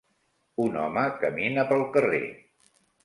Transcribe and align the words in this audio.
Un 0.63 0.79
home 0.85 1.03
camina 1.25 1.67
pel 1.73 1.85
carrer. 1.99 2.23